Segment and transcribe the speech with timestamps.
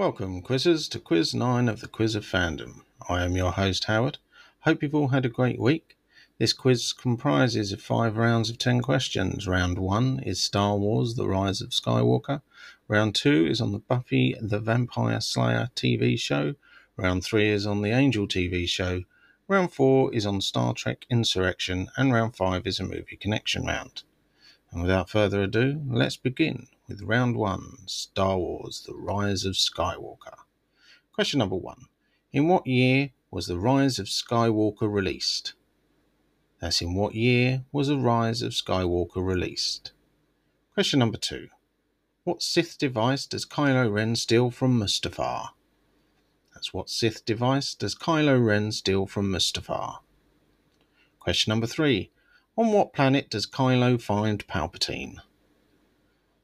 [0.00, 2.84] Welcome, quizzers, to quiz 9 of the Quiz of Fandom.
[3.06, 4.16] I am your host, Howard.
[4.60, 5.98] Hope you've all had a great week.
[6.38, 9.46] This quiz comprises of five rounds of 10 questions.
[9.46, 12.40] Round 1 is Star Wars The Rise of Skywalker.
[12.88, 16.54] Round 2 is on the Buffy the Vampire Slayer TV show.
[16.96, 19.02] Round 3 is on the Angel TV show.
[19.48, 21.90] Round 4 is on Star Trek Insurrection.
[21.98, 24.02] And round 5 is a movie connection round.
[24.72, 30.34] And without further ado, let's begin with round one Star Wars The Rise of Skywalker.
[31.12, 31.84] Question number one
[32.32, 35.54] In what year was The Rise of Skywalker released?
[36.60, 39.92] That's in what year was The Rise of Skywalker released?
[40.74, 41.46] Question number two
[42.24, 45.50] What Sith device does Kylo Ren steal from Mustafar?
[46.52, 50.00] That's what Sith device does Kylo Ren steal from Mustafar?
[51.20, 52.10] Question number three
[52.56, 55.20] on what planet does Kylo find Palpatine?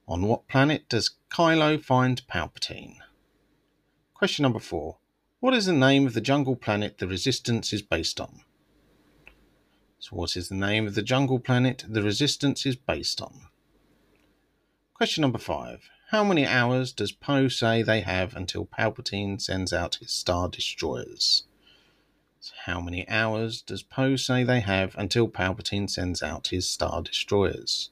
[0.09, 2.99] On what planet does Kylo find Palpatine?
[4.15, 4.99] Question number four.
[5.41, 8.43] What is the name of the jungle planet the Resistance is based on?
[9.99, 13.49] So, what is the name of the jungle planet the Resistance is based on?
[14.95, 15.91] Question number five.
[16.11, 21.43] How many hours does Poe say they have until Palpatine sends out his Star Destroyers?
[22.39, 27.03] So How many hours does Poe say they have until Palpatine sends out his Star
[27.03, 27.91] Destroyers?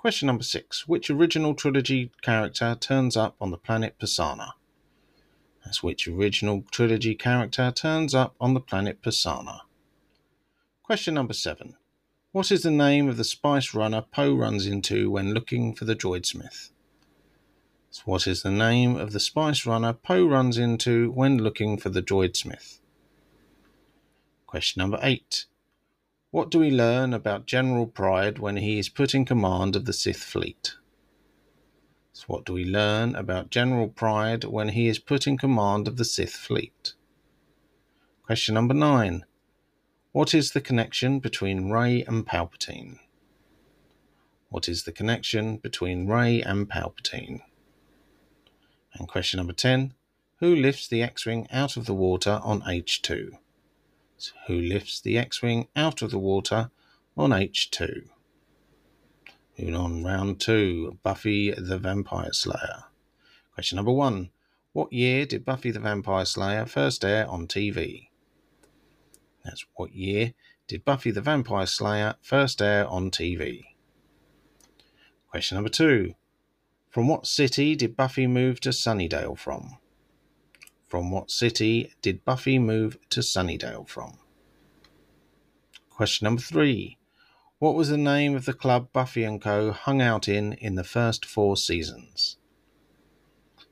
[0.00, 0.88] Question number six.
[0.88, 4.52] Which original trilogy character turns up on the planet Pasaana?
[5.62, 9.60] That's which original trilogy character turns up on the planet Pasaana.
[10.82, 11.76] Question number seven.
[12.32, 15.94] What is the name of the spice runner Poe runs into when looking for the
[15.94, 16.70] droidsmith?
[17.90, 21.90] So what is the name of the spice runner Poe runs into when looking for
[21.90, 22.78] the droidsmith?
[24.46, 25.44] Question number eight.
[26.32, 29.92] What do we learn about General Pryde when he is put in command of the
[29.92, 30.76] Sith fleet?
[32.12, 35.96] So what do we learn about General Pryde when he is put in command of
[35.96, 36.94] the Sith fleet?
[38.22, 39.24] Question number nine.
[40.12, 43.00] What is the connection between Rey and Palpatine?
[44.50, 47.40] What is the connection between Rey and Palpatine?
[48.94, 49.94] And question number 10.
[50.38, 53.32] Who lifts the X Wing out of the water on Ahch-To?
[54.46, 56.70] Who lifts the X-Wing out of the water
[57.16, 58.08] on Ahch-To.
[59.58, 62.84] Moving on, round two, Buffy the Vampire Slayer.
[63.54, 64.30] Question number one.
[64.72, 68.08] What year did Buffy the Vampire Slayer first air on TV?
[69.44, 70.34] That's what year
[70.68, 73.64] did Buffy the Vampire Slayer first air on TV?
[75.28, 76.14] Question number two.
[76.88, 79.79] From what city did Buffy move to Sunnydale from?
[80.90, 84.18] From what city did Buffy move to Sunnydale from?
[85.88, 86.98] Question number three.
[87.60, 89.70] What was the name of the club Buffy and Co.
[89.70, 92.38] hung out in in the first four seasons?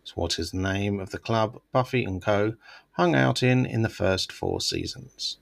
[0.05, 2.55] So, what is the name of the club Buffy and Co.
[2.93, 5.39] hung out in in the first four seasons?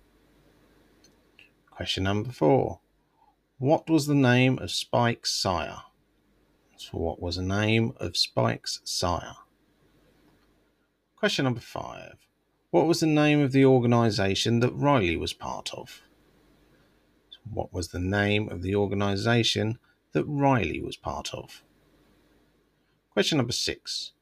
[1.70, 2.80] Question number four.
[3.58, 5.82] What was the name of Spike's sire?
[6.78, 9.36] So, what was the name of Spike's sire?
[11.16, 12.16] Question number five.
[12.70, 16.02] What was the name of the organisation that Riley was part of?
[17.50, 19.78] What was the name of the organisation
[20.12, 21.62] that Riley was part of?
[23.10, 24.12] Question number six.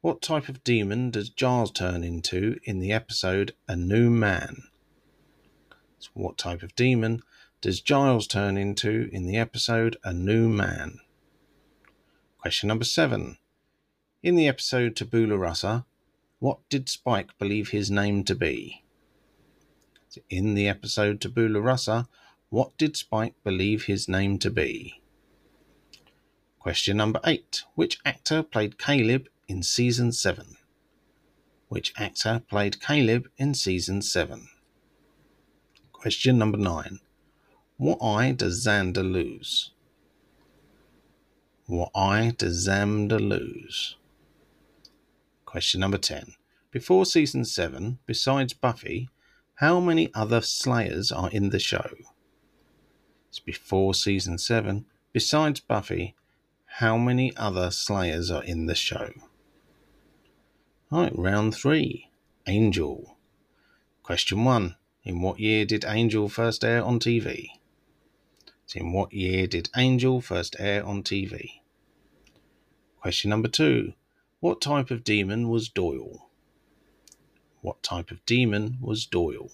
[0.00, 4.64] What type of demon does Giles turn into in the episode A New Man?
[6.00, 7.22] So what type of demon
[7.60, 10.98] does Giles turn into in the episode A New Man?
[12.38, 13.38] Question number seven.
[14.20, 15.84] In the episode Tabula Rasa,
[16.40, 18.82] what did Spike believe his name to be?
[20.30, 22.08] In the episode Tabula Rasa,
[22.48, 25.00] what did Spike believe his name to be?
[26.58, 27.62] Question number eight.
[27.74, 30.56] Which actor played Caleb in season seven?
[31.68, 34.48] Which actor played Caleb in season seven?
[35.92, 37.00] Question number nine.
[37.76, 39.72] What eye does Xander lose?
[41.66, 43.96] What eye does Xander lose?
[45.50, 46.34] Question number 10.
[46.70, 49.08] Before season 7, besides Buffy,
[49.56, 51.90] how many other Slayers are in the show?
[53.28, 54.86] It's before season 7.
[55.12, 56.14] Besides Buffy,
[56.78, 59.10] how many other Slayers are in the show?
[60.92, 62.08] Alright, round 3.
[62.46, 63.16] Angel.
[64.04, 64.76] Question 1.
[65.02, 67.48] In what year did Angel first air on TV?
[68.76, 71.62] In what year did Angel first air on TV?
[73.00, 73.94] Question number 2.
[74.40, 76.30] What type of demon was Doyle?
[77.60, 79.50] What type of demon was Doyle?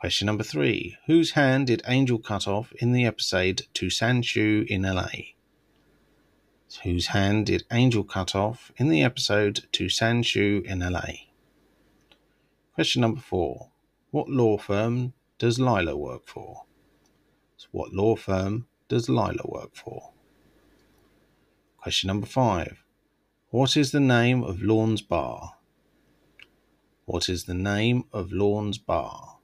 [0.00, 0.96] Question number three.
[1.06, 5.34] Whose hand did Angel cut off in the episode To Shanshu in LA?
[6.82, 11.28] Whose hand did Angel cut off in the episode To Shanshu in LA?
[12.74, 13.68] Question number four.
[14.10, 16.64] What law firm does Lilah work for?
[17.70, 20.10] What law firm does Lilah work for?
[21.76, 22.81] Question number five.
[23.52, 25.56] What is the name of Lorne's Bar?
[27.04, 29.40] What is the name of Lorne's Bar?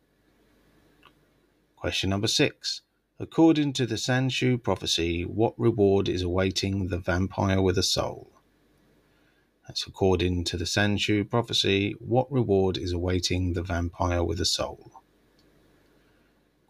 [1.77, 2.81] Question number six.
[3.21, 8.33] According to the Shanshu prophecy, what reward is awaiting the vampire with a soul?
[9.67, 15.03] That's according to the Shanshu prophecy, what reward is awaiting the vampire with a soul?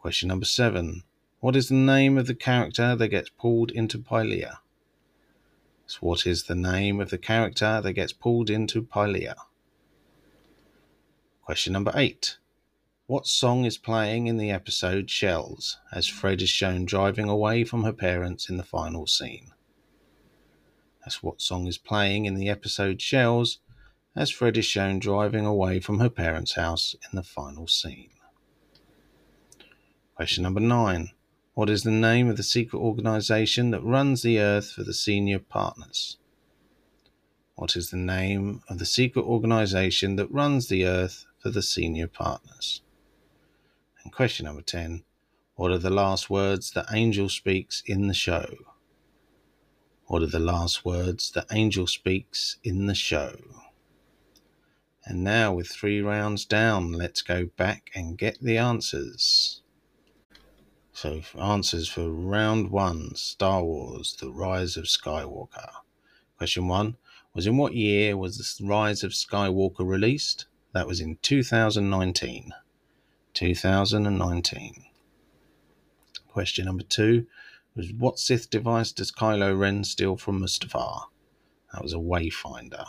[0.01, 1.05] Question number seven.
[1.39, 4.57] What is the name of the character that gets pulled into Pylea?
[5.89, 9.35] So what is the name of the character that gets pulled into Pylea?
[11.43, 12.37] Question number eight.
[13.07, 17.85] What song is playing in the episode Shells as Fred is shown driving away from
[17.85, 19.53] her parents in the final scene?
[21.01, 23.61] That's what song is playing in the episode Shells
[24.15, 28.11] as Fred is shown driving away from her parents' house in the final scene.
[30.17, 31.13] Question number nine.
[31.59, 35.41] What is the name of the secret organization that runs the earth for the senior
[35.41, 36.17] partners?
[37.57, 42.07] What is the name of the secret organization that runs the earth for the senior
[42.07, 42.83] partners?
[44.05, 45.03] And question number 10
[45.57, 48.55] What are the last words that Angel speaks in the show?
[50.07, 53.35] What are the last words that Angel speaks in the show?
[55.05, 59.61] And now, with three rounds down, let's go back and get the answers.
[61.01, 65.71] So, answers for round one Star Wars The Rise of Skywalker.
[66.37, 66.97] Question one
[67.33, 70.47] was In what year was The Rise of Skywalker released?
[70.73, 72.53] That was in 2019.
[73.33, 74.85] 2019.
[76.27, 77.29] Question number two
[77.77, 81.03] was What Sith device does Kylo Ren steal from Mustafar?
[81.73, 82.87] That was a Wayfinder.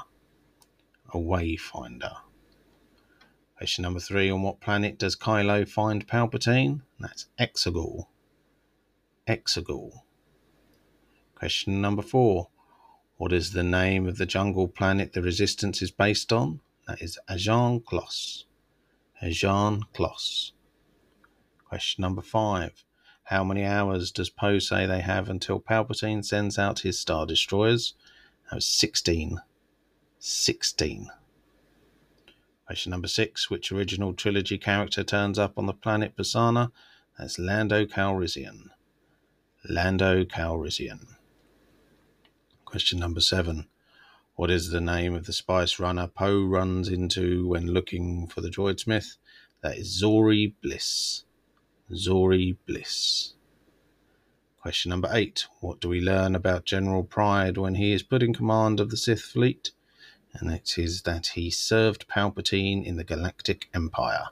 [1.14, 2.16] A Wayfinder.
[3.60, 6.80] Question number three On what planet does Kylo find Palpatine?
[6.98, 8.06] That's Exegol.
[9.28, 10.04] Exegol.
[11.36, 12.48] Question number four
[13.18, 16.62] What is the name of the jungle planet the Resistance is based on?
[16.88, 18.46] That is Ajan Kloss.
[19.22, 20.54] Ajan Kloss.
[21.66, 22.86] Question number five.
[23.24, 27.94] How many hours does Poe say they have until Palpatine sends out his Star Destroyers?
[28.50, 29.42] That was 16.
[30.18, 31.10] 16.
[32.70, 33.50] Question number six.
[33.50, 36.72] Which original trilogy character turns up on the planet Pasaana?
[37.18, 38.66] That's Lando Calrissian.
[39.68, 41.16] Lando Calrissian.
[42.66, 43.66] Question number seven.
[44.36, 48.52] What is the name of the spice runner Poe runs into when looking for the
[48.52, 49.18] droid smith?
[49.64, 51.24] That is Zorii Bliss.
[51.92, 53.34] Zorii Bliss.
[54.62, 55.48] Question number eight.
[55.60, 58.98] What do we learn about General Pryde when he is put in command of the
[58.98, 59.72] Sith fleet?
[60.34, 64.28] And it is that he served Palpatine in the Galactic Empire.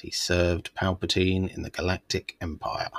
[0.00, 2.90] He served Palpatine in the Galactic Empire.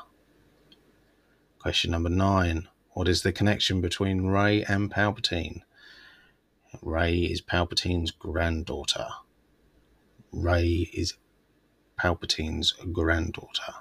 [1.59, 2.69] Question number nine.
[2.93, 5.61] What is the connection between Rey and Palpatine?
[6.81, 9.07] Rey is Palpatine's granddaughter.
[10.31, 11.13] Rey is
[11.99, 13.73] Palpatine's granddaughter.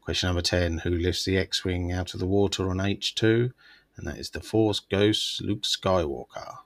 [0.00, 3.52] Question number 10 Who lifts the X Wing out of the water on Ahch-To?
[3.96, 6.58] And that is the Force Ghost Luke Skywalker.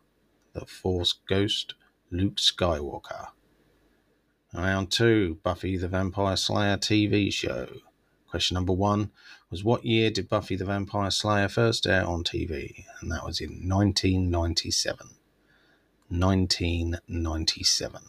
[0.59, 1.75] The Force Ghost
[2.11, 3.29] Luke Skywalker.
[4.53, 7.69] Round 2 Buffy the Vampire Slayer TV show.
[8.29, 9.12] Question number 1
[9.50, 12.87] was What year did Buffy the Vampire Slayer first air on TV?
[13.00, 15.11] And that was in 1997.
[16.09, 18.03] 1997.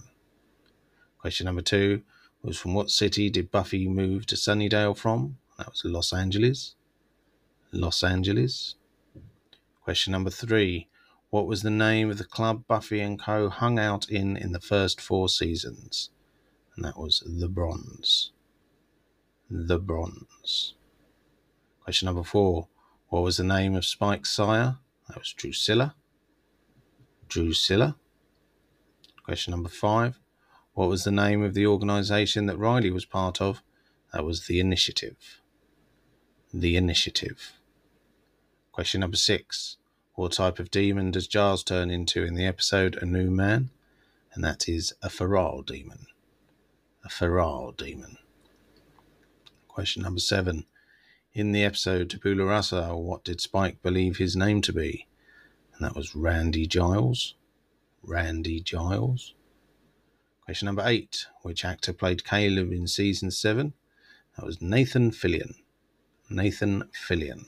[1.19, 2.01] Question number 2
[2.41, 5.37] was From what city did Buffy move to Sunnydale from?
[5.59, 6.73] That was Los Angeles.
[7.71, 8.73] Los Angeles.
[9.83, 10.87] Question number 3
[11.29, 13.49] What was the name of the club Buffy and Co.
[13.49, 16.09] hung out in in the first four seasons?
[16.75, 18.31] And that was The Bronze.
[19.49, 20.75] The Bronze.
[21.83, 22.67] Question number four.
[23.09, 24.77] What was the name of Spike's sire?
[25.07, 25.95] That was Drusilla.
[27.27, 27.95] Drusilla.
[29.23, 30.19] Question number five.
[30.73, 33.61] What was the name of the organization that Riley was part of?
[34.13, 35.41] That was the Initiative.
[36.53, 37.53] The Initiative.
[38.71, 39.77] Question number six.
[40.19, 43.69] What type of demon does Giles turn into in the episode A New Man?
[44.33, 46.07] And that is a feral demon.
[47.05, 48.17] A feral demon.
[49.69, 50.65] Question number seven.
[51.33, 55.07] In the episode Tabula Rasa, what did Spike believe his name to be?
[55.73, 57.35] And that was Randy Giles.
[58.03, 59.33] Randy Giles.
[60.43, 61.27] Question number eight.
[61.43, 63.71] Which actor played Caleb in season seven?
[64.35, 65.55] That was Nathan Fillion.
[66.29, 67.45] Nathan Fillion.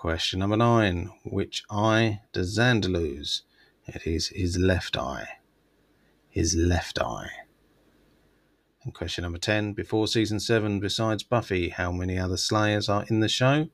[0.00, 1.10] Question number nine.
[1.24, 3.42] Which eye does Xander lose?
[3.84, 5.40] It is his left eye.
[6.30, 7.30] His left eye.
[8.84, 9.72] And question number 10.
[9.72, 13.70] Before season 7, besides Buffy, how many other Slayers are in the show?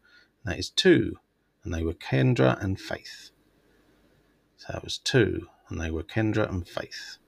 [0.46, 1.18] That is two,
[1.62, 3.30] and they were Kendra and Faith.
[4.56, 7.18] So that was two, and they were Kendra and Faith.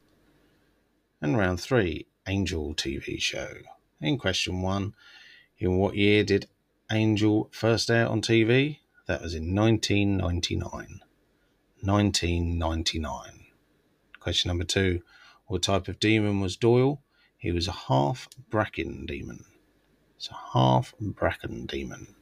[1.20, 3.56] And round three, Angel TV show.
[4.00, 4.94] In question one,
[5.58, 6.48] in what year did
[6.90, 8.78] Angel first air on TV?
[9.06, 11.00] That was in 1999.
[11.80, 13.46] 1999.
[14.18, 15.02] Question number two,
[15.46, 17.00] what type of demon was Doyle?
[17.38, 19.44] He was a half Brachen demon.
[20.16, 22.16] It's a half Brachen demon.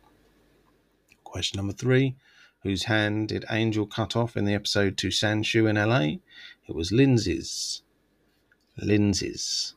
[1.23, 2.17] Question number three,
[2.63, 6.21] whose hand did Angel cut off in the episode to Shanshu in LA?
[6.69, 7.83] It was Lindsey's.
[8.77, 9.75] Lindsey's.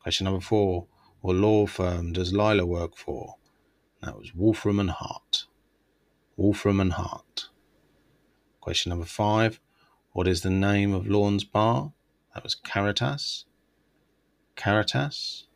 [0.00, 0.86] Question number four,
[1.20, 3.36] what law firm does Lilah work for?
[4.02, 5.31] That was Wolfram and Hart.
[6.36, 7.48] Wolfram and Hart.
[8.60, 9.60] Question number five,
[10.12, 11.92] what is the name of Lorne's bar?
[12.34, 13.44] That was Caritas.
[14.56, 15.46] Caritas.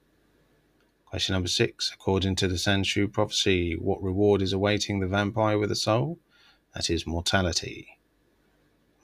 [1.07, 1.93] Question number six.
[1.95, 6.19] According to the Shanshu prophecy, what reward is awaiting the vampire with a soul?
[6.75, 7.99] That is mortality.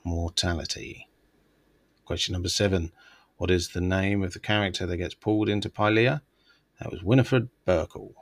[0.05, 1.09] Mortality.
[2.05, 2.93] Question number seven.
[3.38, 6.21] What is the name of the character that gets pulled into Pylea?
[6.81, 8.12] That was Winifred Burkle.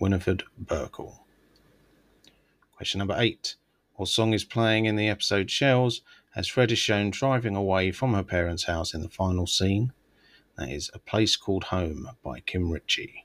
[0.00, 1.20] Winifred Burkle.
[2.78, 3.56] Question number eight.
[3.96, 6.00] What song is playing in the episode Shells
[6.36, 9.92] as Fred is shown driving away from her parents' house in the final scene?
[10.56, 13.24] That is A Place Called Home by Kim Richey.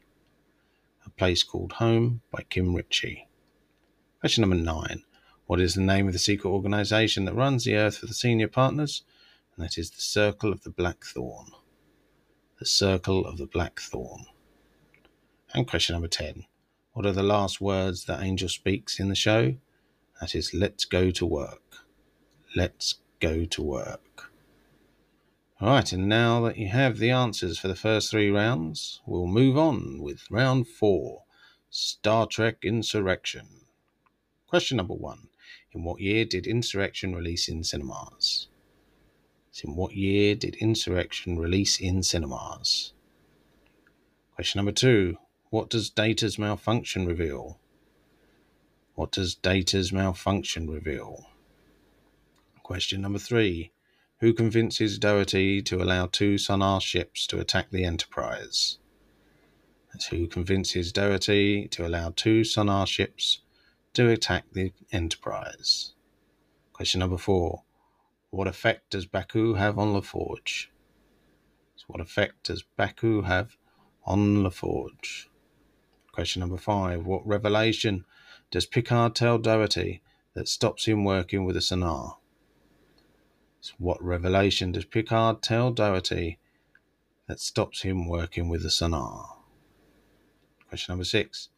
[1.05, 3.27] A Place Called Home by Kim Richey.
[4.21, 5.03] Question number nine.
[5.45, 8.47] What is the name of the secret organization that runs the earth for the senior
[8.47, 9.03] partners?
[9.55, 11.51] And that is the Circle of the Black Thorn.
[12.57, 14.25] The Circle of the Black Thorn.
[15.53, 16.45] And question number 10.
[16.93, 19.55] What are the last words that Angel speaks in the show?
[20.21, 21.77] That is, let's go to work.
[22.55, 24.31] Let's go to work.
[25.59, 29.25] All right, and now that you have the answers for the first three rounds, we'll
[29.25, 31.23] move on with round four
[31.71, 33.47] Star Trek Insurrection.
[34.47, 35.29] Question number one
[35.71, 38.49] In what year did Insurrection release in cinemas?
[39.63, 42.93] In what year did Insurrection release in cinemas?
[44.35, 45.17] Question number two
[45.53, 47.59] What does Data's malfunction reveal?
[48.95, 51.27] What does Data's malfunction reveal?
[52.63, 53.71] Question number three
[54.19, 58.79] who convinces Dougherty to allow two Son'a ships to attack the Enterprise.
[59.91, 63.43] That's who convinces Dougherty to allow two Son'a ships
[63.93, 65.93] to attack the Enterprise.
[66.73, 67.61] Question number four.
[68.31, 70.69] What effect does Baku have on LaForge?
[71.75, 73.55] So what effect does Baku have
[74.03, 75.27] on LaForge?
[76.13, 77.07] Question number five.
[77.07, 78.05] What revelation
[78.51, 80.03] does Picard tell Dougherty
[80.35, 82.17] that stops him working with the Son'a?
[83.61, 86.37] So what revelation does Picard tell Dougherty
[87.27, 89.25] that stops him working with the Son'a?
[90.69, 91.49] Question number six.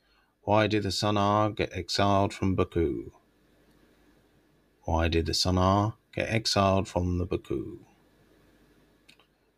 [0.44, 3.12] Why did the Son'a get exiled from Baku?
[4.84, 7.80] Why did the Son'a get exiled from the Baku?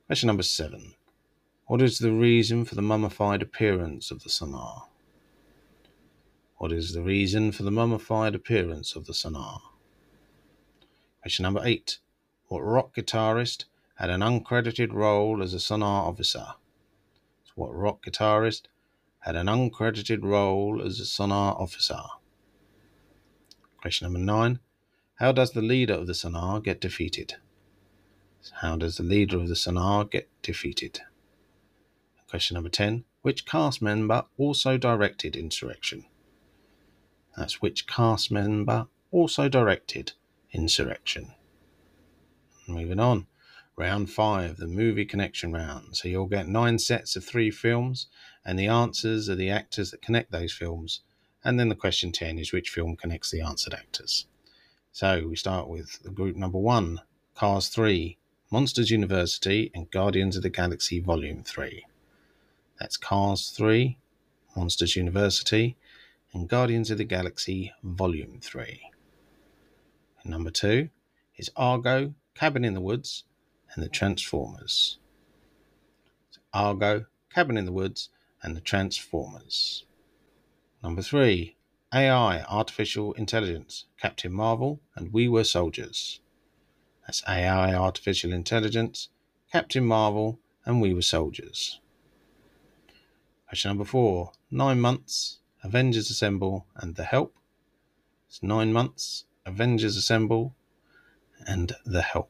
[0.08, 0.96] Question number seven.
[1.68, 4.84] What is the reason for the mummified appearance of the Son'a?
[6.60, 9.60] What is the reason for the mummified appearance of the Son'a?
[11.22, 12.00] Question number eight
[12.48, 16.54] what rock guitarist had an uncredited role as a Son'a officer?
[17.56, 18.68] What rock guitarist
[19.20, 22.02] had an uncredited role as a Son'a officer?
[23.82, 24.60] Question number nine.
[25.16, 27.36] How does the leader of the Son'a get defeated?
[28.62, 31.02] How does the leader of the Son'a get defeated?
[32.30, 33.06] Question number 10.
[33.22, 36.06] Which cast member also directed Insurrection?
[37.38, 40.14] That's which cast member also directed
[40.52, 41.34] Insurrection.
[42.68, 43.28] Moving on.
[43.78, 45.96] Round five, the movie connection round.
[45.96, 48.08] So you'll get nine sets of three films,
[48.44, 51.02] and the answers are the actors that connect those films.
[51.44, 54.26] And then the question 10 is which film connects the answered actors.
[54.92, 57.02] So we start with the group number one
[57.36, 58.18] Cars 3,
[58.52, 61.86] Monsters University, and Guardians of the Galaxy Volume 3.
[62.80, 63.98] That's Cars 3,
[64.56, 65.78] Monsters University,
[66.32, 68.92] and Guardians of the Galaxy Volume 3.
[70.22, 70.90] And number two
[71.38, 73.24] is Argo, Cabin in the Woods,
[73.74, 75.00] and the Transformers.
[76.54, 78.10] Argo, Cabin in the Woods,
[78.44, 79.86] and the Transformers.
[80.84, 81.56] Number three,
[81.92, 86.20] AI, Artificial Intelligence, Captain Marvel, and We Were Soldiers.
[87.06, 89.10] That's AI, Artificial Intelligence,
[89.52, 91.80] Captain Marvel, and We Were Soldiers.
[93.48, 97.38] Question number four, Nine Months, Avengers Assemble, and The Help.
[98.28, 100.54] It's nine months, Avengers Assemble,
[101.48, 102.30] and The Help.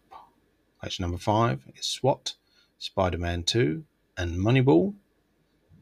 [0.80, 2.36] Question number five is SWAT,
[2.78, 3.84] Spider Man 2,
[4.16, 4.94] and Moneyball.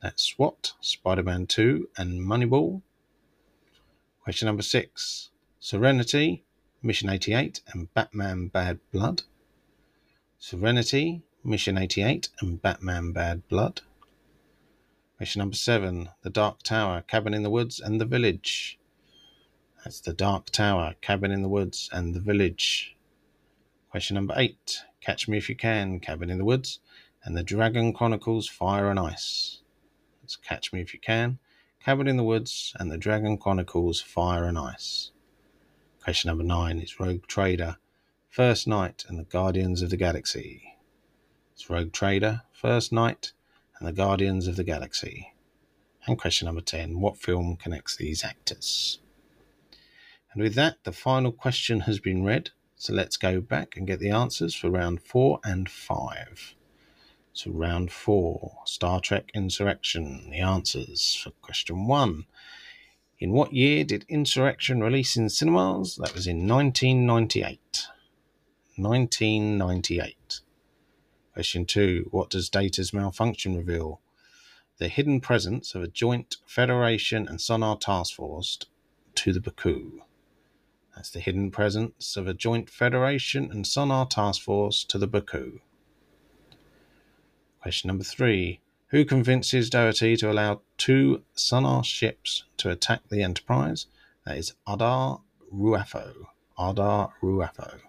[0.02, 2.82] That's SWAT, Spider Man 2, and Moneyball.
[4.24, 6.46] Question number six Serenity,
[6.82, 9.24] Mission 88, and Batman Bad Blood.
[10.40, 13.82] Serenity, Mission 88, and Batman Bad Blood.
[15.18, 18.78] Mission number seven The Dark Tower, Cabin in the Woods, and the Village.
[19.82, 22.98] That's The Dark Tower, Cabin in the Woods, and the Village.
[23.90, 26.80] Question number eight Catch Me If You Can, Cabin in the Woods,
[27.24, 29.62] and the Dragon Chronicles Fire and Ice.
[30.22, 31.40] That's Catch Me If You Can,
[31.80, 35.12] Cabin in the Woods, and the Dragon Chronicles Fire and Ice.
[36.04, 37.78] Question number nine is Rogue Trader,
[38.28, 40.76] First Knight, and the Guardians of the Galaxy.
[41.54, 43.32] It's Rogue Trader, First Knight,
[43.78, 45.34] and the Guardians of the Galaxy.
[46.06, 49.00] And question number 10 What film connects these actors?
[50.34, 52.52] And with that, the final question has been read.
[52.76, 56.56] So let's go back and get the answers for round four and five.
[57.34, 60.30] So, round four Star Trek Insurrection.
[60.30, 62.26] The answers for question one
[63.18, 65.96] in what year did Insurrection release in cinemas?
[65.96, 67.88] That was in 1998.
[68.76, 70.42] 1998.
[71.36, 74.00] Question two What does Data's malfunction reveal?
[74.78, 78.58] The hidden presence of a joint Federation and Son'a task force
[79.16, 80.00] to the Baku.
[80.96, 85.60] That's the hidden presence of a joint Federation and Son'a task force to the Baku.
[87.62, 88.62] Question number three
[88.92, 93.88] who convinces Dougherty to allow two Son'a ships to attack the Enterprise?
[94.26, 95.20] That is Adar
[95.54, 96.28] Ruafo.
[96.58, 97.82] Adar Ruafo.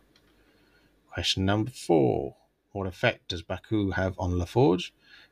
[1.13, 2.35] Question number four.
[2.77, 4.91] What effect does Baku have on LaForge?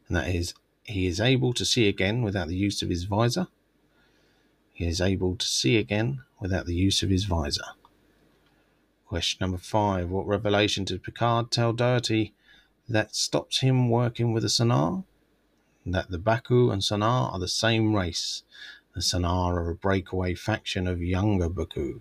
[0.09, 3.49] And that is, he is able to see again without the use of his visor.
[4.73, 7.67] He is able to see again without the use of his visor.
[9.05, 10.09] Question number five.
[10.09, 12.33] What revelation did Picard tell Dougherty
[12.89, 15.05] that stops him working with the Son'a?
[15.85, 18.43] that the Baku and Son'a are the same race.
[18.95, 22.01] The Son'a are a breakaway faction of younger Baku.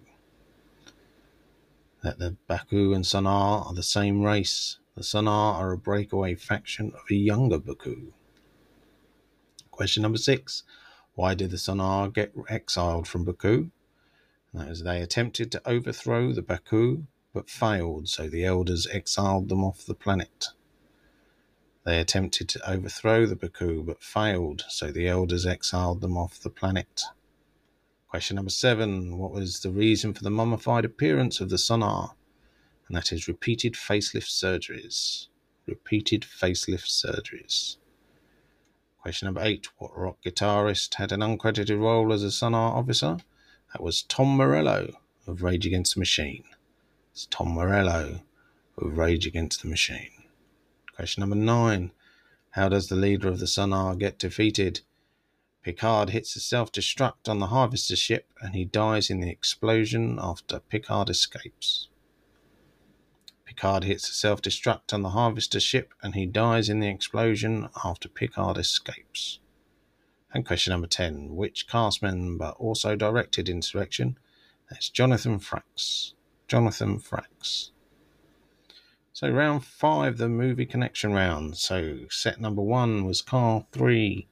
[2.02, 4.80] That the Baku and Son'a are the same race.
[4.96, 8.14] The Son'a are a breakaway faction of a younger Baku.
[9.72, 10.62] Question number six.
[11.16, 13.72] Why did the Son'a get exiled from Baku?
[14.54, 19.64] That is, they attempted to overthrow the Baku but failed, so the elders exiled them
[19.64, 20.50] off the planet.
[21.86, 26.52] They attempted to overthrow the Baku but failed, so the elders exiled them off the
[26.52, 27.02] planet.
[28.08, 32.14] Question number seven What was the reason for the mummified appearance of the Son'a?
[32.88, 35.28] And that is repeated facelift surgeries.
[35.66, 37.78] Repeated facelift surgeries.
[39.02, 43.18] Question number eight What rock guitarist had an uncredited role as a Son'a officer?
[43.72, 44.94] That was Tom Morello
[45.28, 46.44] of Rage Against the Machine.
[47.12, 48.22] It's Tom Morello
[48.78, 50.24] of Rage Against the Machine.
[50.96, 51.92] Question number nine.
[52.52, 54.82] How does the leader of the Son'a get defeated?
[55.64, 60.20] Picard hits a self destruct on the harvester ship and he dies in the explosion
[60.22, 61.88] after Picard escapes.
[63.56, 67.70] Picard hits a self destruct on the harvester ship and he dies in the explosion
[67.86, 69.38] after Picard escapes.
[70.34, 74.18] And question number 10 Which cast member also directed Insurrection?
[74.72, 76.14] That's Jonathan Frakes.
[76.48, 77.70] Jonathan Frakes.
[79.12, 81.56] So round five, the movie connection round.
[81.58, 84.28] So set number one was Car Three,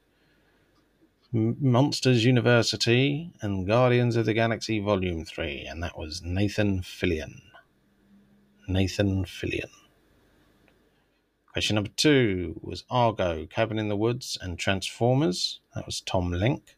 [1.31, 7.50] Monsters University, and Guardians of the Galaxy Volume Three, and that was Nathan Fillion.
[8.67, 9.69] Nathan Fillion.
[11.51, 15.59] Question number two was Argo, Cabin in the Woods, and Transformers.
[15.75, 16.77] That was Tom Lenk.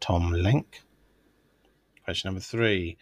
[0.00, 0.82] Tom Lenk.
[2.04, 2.98] Question number three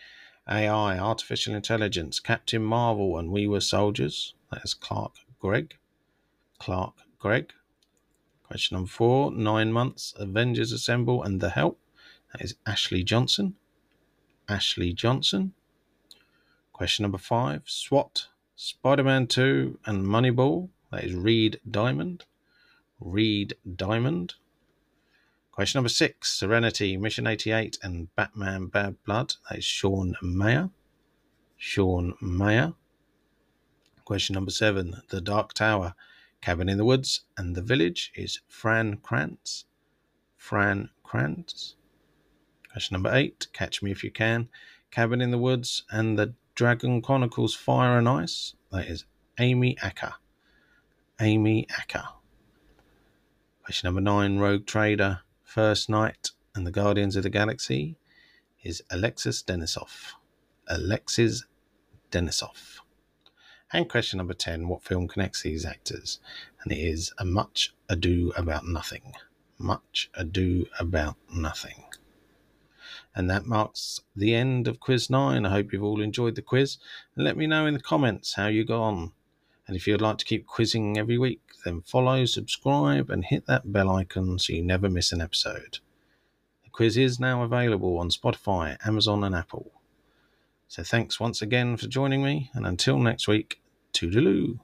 [0.49, 4.35] AI, Artificial Intelligence, Captain Marvel, and We Were Soldiers.
[4.53, 5.75] That is Clark Gregg.
[6.59, 7.53] Clark Gregg.
[8.45, 11.81] Question number four, Nine Months, Avengers Assemble, and The Help.
[12.33, 13.57] That is Ashley Johnson.
[14.49, 15.55] Ashley Johnson.
[16.73, 20.71] Question number five, SWAT, Spider Man 2, and Moneyball.
[20.91, 22.25] That is Reed Diamond.
[22.99, 24.35] Reed Diamond.
[25.53, 29.35] Question number six Serenity, Mission 88, and Batman Bad Blood.
[29.49, 30.71] That is Sean Maher.
[31.59, 32.75] Sean Maher.
[34.05, 35.95] Question number seven The Dark Tower,
[36.41, 39.67] Cabin in the Woods, and The Village is Fran Kranz.
[40.37, 41.77] Fran Kranz.
[42.73, 44.49] Question number eight Catch Me If You Can,
[44.91, 48.55] Cabin in the Woods, and The Dragon Chronicles Fire and Ice.
[48.71, 49.07] That is
[49.39, 50.15] Amy Acker.
[51.19, 52.05] Amy Acker.
[53.65, 57.97] Question number nine Rogue Trader, First Knight, and the Guardians of the Galaxy
[58.63, 60.13] is Alexis Denisof.
[60.69, 61.45] Alexis
[62.11, 62.81] Denisof.
[63.73, 66.21] And question number 10 What film connects these actors?
[66.63, 69.15] And it is A Much Ado About Nothing.
[69.59, 71.85] Much Ado About Nothing.
[73.15, 75.45] And that marks the end of quiz 9.
[75.45, 76.79] I hope you've all enjoyed the quiz.
[77.15, 79.13] And let me know in the comments how you got on.
[79.67, 83.73] And if you'd like to keep quizzing every week, then follow, subscribe, and hit that
[83.73, 85.79] bell icon so you never miss an episode.
[86.65, 89.71] The quiz is now available on Spotify, Amazon, and Apple.
[90.69, 93.61] So thanks once again for joining me, and until next week,
[93.93, 94.59] toodaloo.